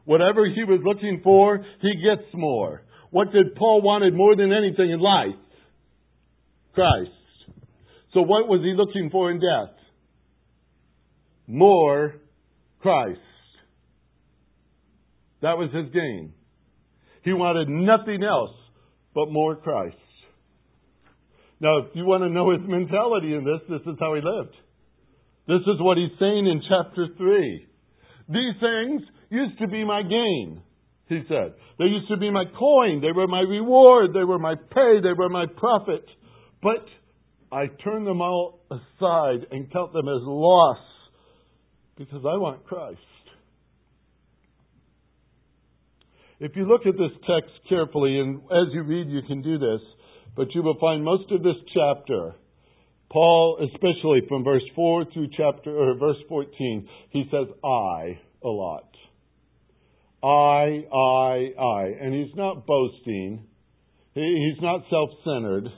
[0.07, 2.83] Whatever he was looking for, he gets more.
[3.11, 5.37] What did Paul wanted more than anything in life?
[6.75, 7.11] Christ.
[8.13, 9.75] So what was he looking for in death?
[11.47, 12.15] More
[12.81, 13.21] Christ.
[15.43, 16.33] That was his gain.
[17.23, 18.57] He wanted nothing else
[19.15, 19.97] but more Christ.
[21.61, 24.55] Now, if you want to know his mentality in this, this is how he lived.
[25.47, 27.67] This is what he's saying in chapter 3.
[28.29, 30.63] These things used to be my gain,
[31.09, 31.55] he said.
[31.79, 33.01] They used to be my coin.
[33.01, 34.11] They were my reward.
[34.15, 35.01] They were my pay.
[35.03, 36.05] They were my profit.
[36.65, 36.87] But
[37.53, 40.79] I turn them all aside and count them as loss
[41.99, 42.99] because I want Christ.
[46.41, 49.81] If you look at this text carefully, and as you read, you can do this,
[50.35, 52.33] but you will find most of this chapter,
[53.13, 58.89] Paul, especially from verse 4 through chapter, or verse 14, he says, I a lot.
[60.23, 61.85] I, I, I.
[62.01, 63.47] And he's not boasting.
[64.15, 65.69] He's not self centered.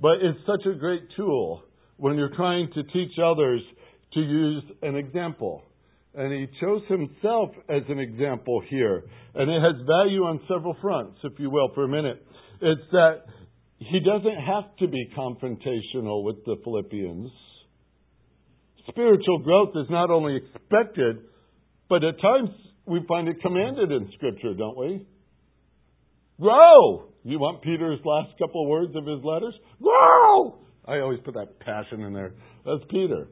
[0.00, 1.62] But it's such a great tool
[1.96, 3.60] when you're trying to teach others
[4.14, 5.62] to use an example.
[6.14, 9.04] And he chose himself as an example here.
[9.34, 12.24] And it has value on several fronts, if you will, for a minute.
[12.60, 13.22] It's that
[13.78, 17.30] he doesn't have to be confrontational with the Philippians.
[18.88, 21.18] Spiritual growth is not only expected,
[21.88, 22.50] but at times
[22.86, 25.06] we find it commanded in Scripture, don't we?
[26.40, 27.09] Grow!
[27.22, 29.54] You want Peter's last couple of words of his letters?
[29.82, 30.58] Grow!
[30.86, 32.32] I always put that passion in there.
[32.64, 33.28] That's Peter.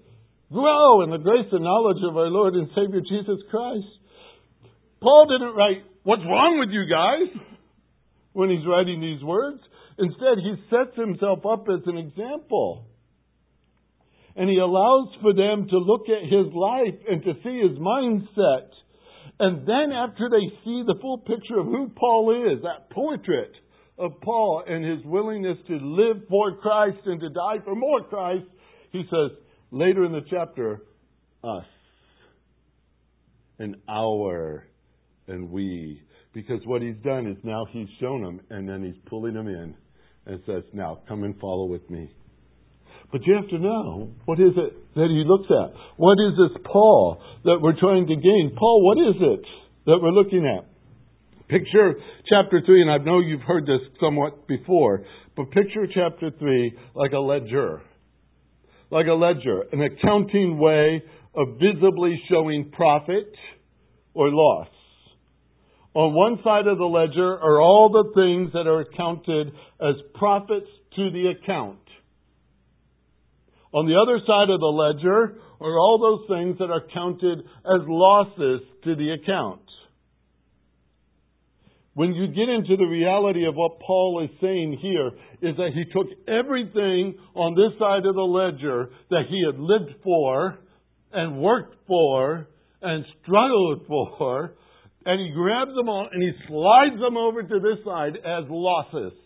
[0.52, 3.88] Grow in the grace and knowledge of our Lord and Savior Jesus Christ.
[5.00, 7.44] Paul didn't write, What's wrong with you guys?
[8.38, 9.58] when he's writing these words.
[9.98, 12.86] Instead, he sets himself up as an example.
[14.36, 18.70] And he allows for them to look at his life and to see his mindset.
[19.40, 23.50] And then, after they see the full picture of who Paul is, that portrait
[23.98, 28.46] of Paul and his willingness to live for Christ and to die for more Christ,
[28.92, 29.36] he says
[29.70, 30.82] later in the chapter,
[31.44, 31.64] us
[33.58, 34.66] and our
[35.26, 36.02] and we.
[36.32, 39.74] Because what he's done is now he's shown them and then he's pulling them in
[40.26, 42.10] and says, Now come and follow with me.
[43.10, 45.74] But you have to know what is it that he looks at?
[45.96, 48.52] What is this Paul that we're trying to gain?
[48.56, 49.46] Paul, what is it
[49.86, 50.67] that we're looking at?
[51.48, 51.94] Picture
[52.28, 57.12] chapter 3, and I know you've heard this somewhat before, but picture chapter 3 like
[57.12, 57.80] a ledger.
[58.90, 61.02] Like a ledger, an accounting way
[61.34, 63.32] of visibly showing profit
[64.12, 64.68] or loss.
[65.94, 69.48] On one side of the ledger are all the things that are accounted
[69.80, 71.78] as profits to the account.
[73.72, 77.86] On the other side of the ledger are all those things that are counted as
[77.86, 79.67] losses to the account.
[81.98, 85.08] When you get into the reality of what Paul is saying here,
[85.42, 90.00] is that he took everything on this side of the ledger that he had lived
[90.04, 90.60] for
[91.12, 92.46] and worked for
[92.80, 94.54] and struggled for,
[95.06, 99.18] and he grabs them all and he slides them over to this side as losses.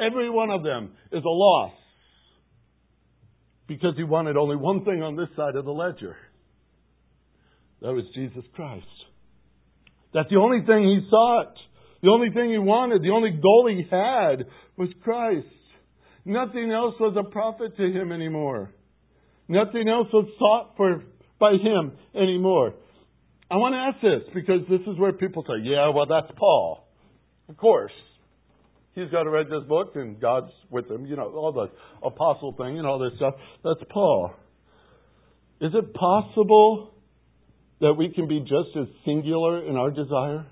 [0.00, 1.74] Every one of them is a loss
[3.68, 6.16] because he wanted only one thing on this side of the ledger.
[7.82, 8.86] That was Jesus Christ.
[10.14, 11.52] That's the only thing he sought.
[12.02, 15.46] The only thing he wanted, the only goal he had was Christ.
[16.24, 18.70] Nothing else was a profit to him anymore.
[19.48, 21.02] Nothing else was sought for
[21.38, 22.74] by him anymore.
[23.50, 26.88] I want to ask this because this is where people say, yeah, well, that's Paul.
[27.48, 27.92] Of course.
[28.94, 31.06] He's got to read this book and God's with him.
[31.06, 31.70] You know, all the
[32.06, 33.34] apostle thing and all this stuff.
[33.62, 34.32] That's Paul.
[35.60, 36.94] Is it possible
[37.80, 40.46] that we can be just as singular in our desire?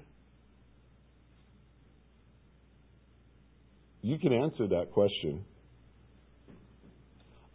[4.05, 5.47] You can answer that question.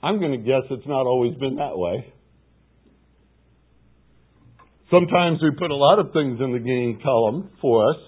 [0.01, 2.11] I'm going to guess it's not always been that way.
[4.89, 7.99] Sometimes we put a lot of things in the gain column for us.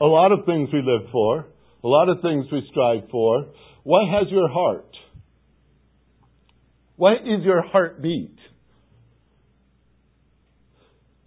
[0.00, 1.44] A lot of things we live for.
[1.84, 3.48] A lot of things we strive for.
[3.82, 4.88] What has your heart?
[6.96, 8.38] What is your heartbeat?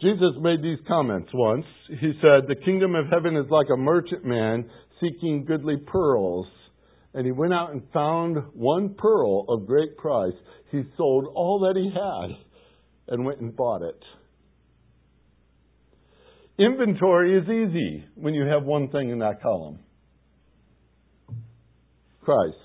[0.01, 1.65] Jesus made these comments once.
[1.89, 4.69] He said, The kingdom of heaven is like a merchant man
[5.01, 6.47] seeking goodly pearls.
[7.13, 10.33] And he went out and found one pearl of great price.
[10.71, 12.37] He sold all that he had
[13.13, 13.99] and went and bought it.
[16.59, 19.79] Inventory is easy when you have one thing in that column
[22.21, 22.57] Christ.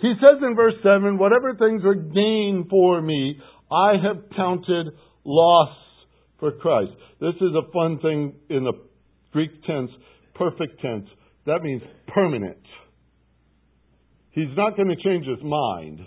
[0.00, 3.38] He says in verse 7 whatever things are gain for me,
[3.70, 4.88] I have counted
[5.24, 5.76] loss
[6.38, 6.92] for Christ.
[7.20, 8.72] This is a fun thing in the
[9.36, 9.90] Greek tense,
[10.34, 11.06] perfect tense.
[11.44, 12.56] That means permanent.
[14.30, 16.00] He's not going to change his mind.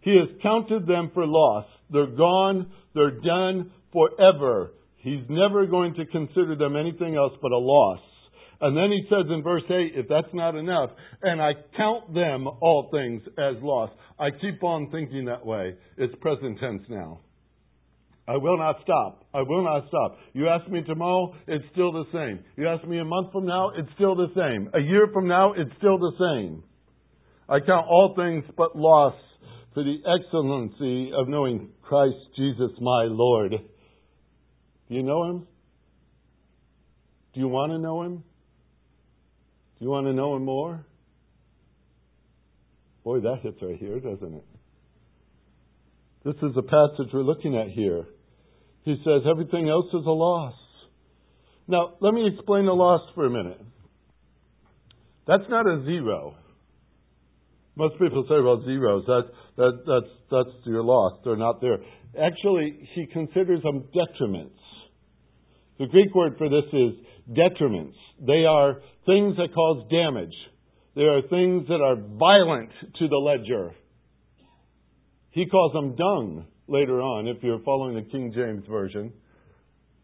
[0.00, 1.66] He has counted them for loss.
[1.90, 2.72] They're gone.
[2.94, 4.72] They're done forever.
[4.96, 8.00] He's never going to consider them anything else but a loss.
[8.62, 12.46] And then he says in verse 8, if that's not enough, and I count them
[12.46, 13.90] all things as loss.
[14.18, 15.74] I keep on thinking that way.
[15.98, 17.20] It's present tense now.
[18.26, 19.24] I will not stop.
[19.34, 20.18] I will not stop.
[20.32, 22.44] You ask me tomorrow, it's still the same.
[22.56, 24.70] You ask me a month from now, it's still the same.
[24.74, 26.62] A year from now, it's still the same.
[27.48, 29.14] I count all things but loss
[29.74, 33.52] for the excellency of knowing Christ Jesus my Lord.
[34.88, 35.46] Do you know him?
[37.34, 38.22] Do you want to know him?
[39.78, 40.86] Do you want to know him more?
[43.04, 44.44] Boy, that hits right here, doesn't it?
[46.24, 48.04] This is the passage we're looking at here.
[48.84, 50.54] He says everything else is a loss.
[51.68, 53.60] Now, let me explain the loss for a minute.
[55.26, 56.34] That's not a zero.
[57.76, 59.22] Most people say, well, zeros, that,
[59.56, 61.20] that, that's, that's your loss.
[61.24, 61.78] They're not there.
[62.20, 64.50] Actually, he considers them detriments.
[65.78, 66.92] The Greek word for this is
[67.30, 67.94] detriments.
[68.20, 70.34] They are things that cause damage.
[70.94, 73.70] They are things that are violent to the ledger.
[75.30, 79.12] He calls them dung later on, if you're following the King James Version.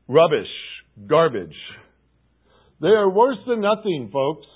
[0.06, 0.46] Rubbish,
[1.06, 1.56] garbage.
[2.80, 4.46] They are worse than nothing, folks.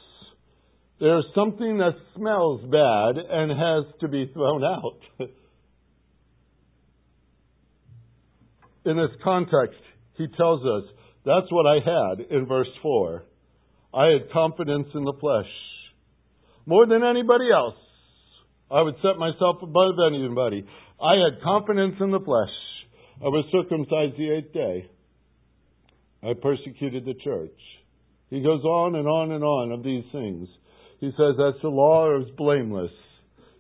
[1.01, 4.99] They're something that smells bad and has to be thrown out.
[8.85, 9.81] In this context,
[10.17, 10.85] he tells us
[11.25, 13.25] that's what I had in verse 4.
[13.95, 15.47] I had confidence in the flesh.
[16.67, 17.77] More than anybody else,
[18.71, 20.67] I would set myself above anybody.
[21.03, 22.55] I had confidence in the flesh.
[23.21, 24.89] I was circumcised the eighth day.
[26.23, 27.59] I persecuted the church.
[28.31, 30.49] He goes on and on and on of these things.
[31.01, 32.93] He says that the law is blameless.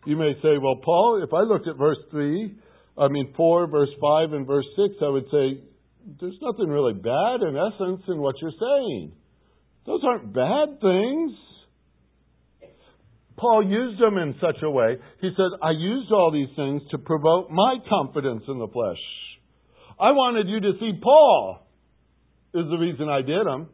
[0.07, 2.55] You may say, well, Paul, if I looked at verse 3,
[2.97, 5.61] I mean 4, verse 5, and verse 6, I would say,
[6.20, 9.12] there's nothing really bad in essence in what you're saying.
[9.86, 11.32] Those aren't bad things.
[13.37, 14.97] Paul used them in such a way.
[15.20, 19.01] He said, I used all these things to provoke my confidence in the flesh.
[19.99, 21.66] I wanted you to see Paul
[22.55, 23.68] is the reason I did them.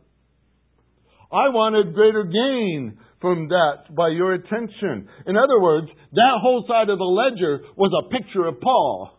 [1.30, 5.09] I wanted greater gain from that by your attention.
[5.26, 9.11] In other words, that whole side of the ledger was a picture of Paul.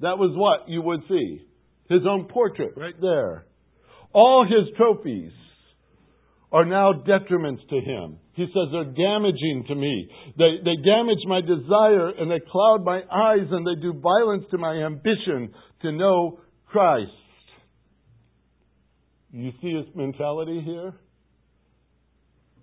[0.00, 1.46] That was what you would see.
[1.88, 3.46] His own portrait right there.
[4.12, 5.32] All his trophies
[6.54, 8.16] are now detriments to him.
[8.34, 10.08] He says they're damaging to me.
[10.38, 14.58] They, they damage my desire and they cloud my eyes and they do violence to
[14.58, 15.52] my ambition
[15.82, 17.10] to know Christ.
[19.32, 20.94] You see his mentality here?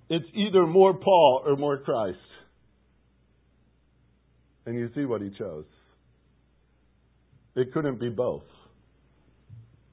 [0.10, 2.18] It's either more Paul or more Christ.
[4.66, 5.66] And you see what he chose.
[7.58, 8.44] It couldn't be both.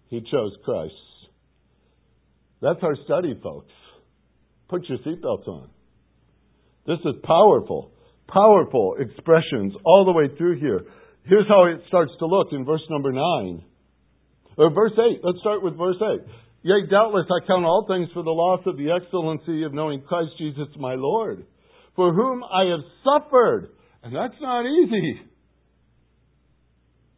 [0.09, 0.95] He chose Christ.
[2.63, 3.73] That's our study, folks.
[4.69, 5.71] Put your seatbelts on.
[6.87, 7.91] This is powerful,
[8.29, 10.83] powerful expressions all the way through here.
[11.25, 13.63] Here's how it starts to look in verse number 9.
[14.57, 15.21] Or verse 8.
[15.23, 16.21] Let's start with verse 8.
[16.63, 20.33] Yea, doubtless I count all things for the loss of the excellency of knowing Christ
[20.39, 21.47] Jesus my Lord,
[21.95, 23.71] for whom I have suffered.
[24.03, 25.21] And that's not easy.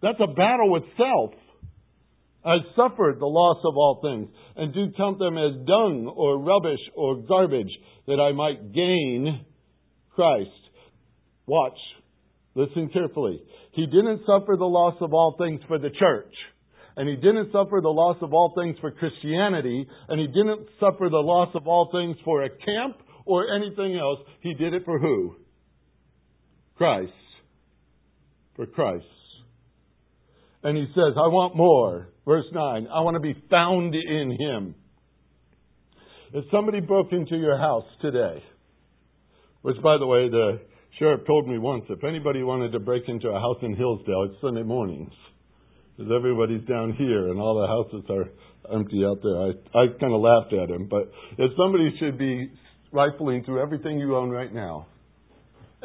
[0.02, 1.32] That's a battle with self.
[2.44, 6.80] I suffered the loss of all things, and do count them as dung or rubbish
[6.96, 7.70] or garbage,
[8.06, 9.44] that I might gain
[10.14, 10.50] Christ.
[11.46, 11.78] Watch.
[12.54, 13.42] Listen carefully.
[13.72, 16.32] He didn't suffer the loss of all things for the church.
[16.96, 19.86] And he didn't suffer the loss of all things for Christianity.
[20.08, 24.18] And he didn't suffer the loss of all things for a camp or anything else.
[24.40, 25.36] He did it for who?
[26.76, 27.12] Christ.
[28.56, 29.04] For Christ.
[30.62, 32.08] And he says, I want more.
[32.26, 34.74] Verse 9, I want to be found in him.
[36.32, 38.42] If somebody broke into your house today,
[39.62, 40.60] which by the way, the
[40.98, 44.40] sheriff told me once, if anybody wanted to break into a house in Hillsdale, it's
[44.40, 45.12] Sunday mornings.
[45.96, 49.36] Because everybody's down here and all the houses are empty out there.
[49.36, 49.48] I,
[49.78, 50.88] I kind of laughed at him.
[50.88, 52.50] But if somebody should be
[52.92, 54.86] rifling through everything you own right now,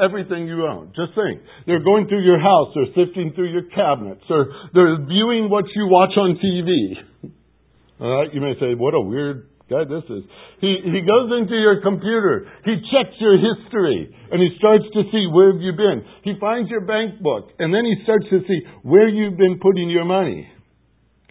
[0.02, 0.94] everything you own.
[0.96, 1.42] Just think.
[1.66, 5.88] They're going through your house, they're sifting through your cabinets, or they're viewing what you
[5.88, 7.32] watch on TV.
[8.00, 10.24] All right, you may say, what a weird guy this is.
[10.62, 15.26] He, he goes into your computer, he checks your history, and he starts to see
[15.32, 16.04] where have you been.
[16.24, 19.90] He finds your bank book, and then he starts to see where you've been putting
[19.90, 20.48] your money.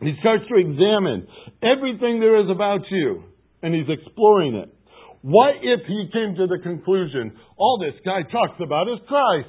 [0.00, 1.28] He starts to examine
[1.62, 3.24] everything there is about you,
[3.62, 4.73] and he's exploring it.
[5.24, 9.48] What if he came to the conclusion, all this guy talks about is Christ?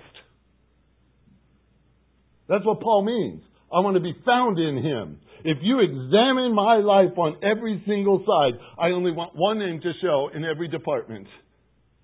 [2.47, 3.43] That's what Paul means.
[3.76, 5.19] I want to be found in him.
[5.43, 9.91] If you examine my life on every single side, I only want one name to
[10.01, 11.28] show in every department.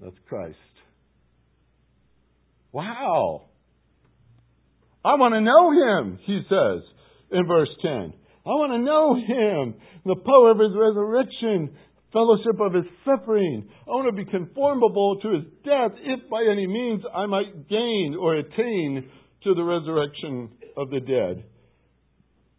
[0.02, 0.58] That's Christ.
[2.74, 3.44] Wow.
[5.06, 6.84] I want to know him, he says
[7.32, 8.14] in verse 10.
[8.46, 11.78] I want to know him, the power of his resurrection,
[12.14, 13.70] fellowship of his suffering.
[13.88, 18.16] I want to be conformable to his death, if by any means I might gain
[18.20, 19.10] or attain
[19.44, 21.44] to the resurrection of the dead.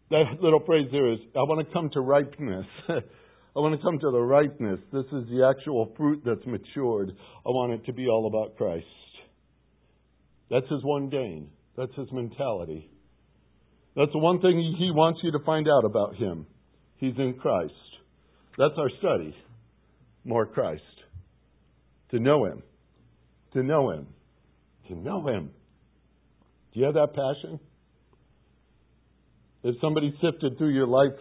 [0.09, 2.65] That little phrase there is, I want to come to ripeness.
[2.89, 4.79] I want to come to the ripeness.
[4.91, 7.11] This is the actual fruit that's matured.
[7.45, 8.85] I want it to be all about Christ.
[10.49, 11.49] That's his one gain.
[11.77, 12.89] That's his mentality.
[13.95, 16.47] That's the one thing he wants you to find out about him.
[16.97, 17.73] He's in Christ.
[18.57, 19.35] That's our study.
[20.23, 20.81] More Christ.
[22.11, 22.63] To know Him.
[23.53, 24.07] To know Him.
[24.87, 25.51] To know Him.
[26.73, 27.59] Do you have that passion?
[29.63, 31.17] If somebody sifted through your life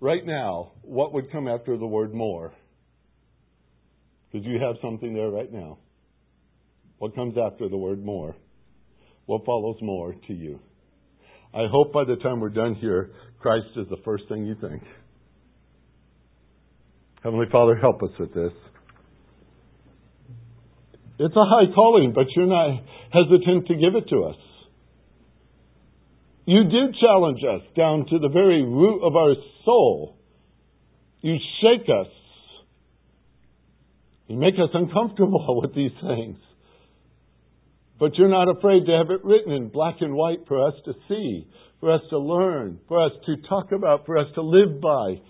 [0.00, 2.52] right now, what would come after the word more?
[4.30, 5.78] Because you have something there right now.
[6.98, 8.34] What comes after the word more?
[9.28, 10.58] what follows more to you?
[11.52, 13.10] I hope by the time we're done here,
[13.40, 14.82] Christ is the first thing you think.
[17.28, 18.52] Heavenly Father, help us with this.
[21.18, 24.36] It's a high calling, but you're not hesitant to give it to us.
[26.46, 29.34] You do challenge us down to the very root of our
[29.66, 30.16] soul.
[31.20, 32.10] You shake us.
[34.28, 36.38] You make us uncomfortable with these things.
[38.00, 40.94] But you're not afraid to have it written in black and white for us to
[41.10, 41.46] see,
[41.80, 45.20] for us to learn, for us to talk about, for us to live by,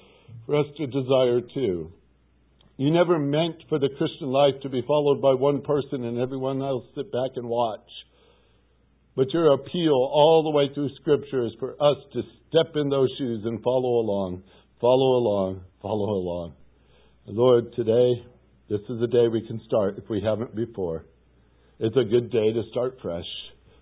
[0.48, 1.92] for us to desire too.
[2.78, 6.62] You never meant for the Christian life to be followed by one person and everyone
[6.62, 7.86] else sit back and watch.
[9.14, 13.10] But your appeal all the way through Scripture is for us to step in those
[13.18, 14.42] shoes and follow along,
[14.80, 16.54] follow along, follow along.
[17.26, 18.24] Lord, today,
[18.70, 21.04] this is a day we can start if we haven't before.
[21.78, 23.28] It's a good day to start fresh.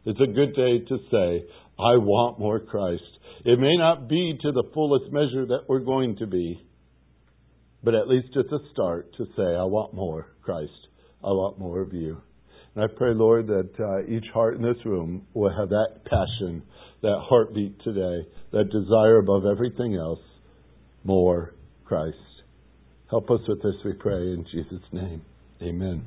[0.05, 1.47] It's a good day to say,
[1.79, 3.03] I want more Christ.
[3.45, 6.61] It may not be to the fullest measure that we're going to be,
[7.83, 10.73] but at least it's a start to say, I want more Christ.
[11.23, 12.21] I want more of you.
[12.75, 16.63] And I pray, Lord, that uh, each heart in this room will have that passion,
[17.03, 20.21] that heartbeat today, that desire above everything else,
[21.05, 22.17] more Christ.
[23.09, 25.23] Help us with this, we pray, in Jesus' name.
[25.63, 26.05] Amen.